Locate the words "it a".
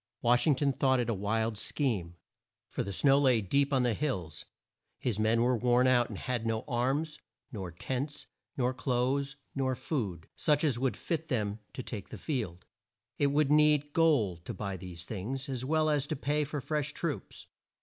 0.99-1.13